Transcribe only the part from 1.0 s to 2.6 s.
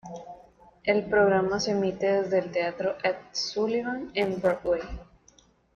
programa se emite desde el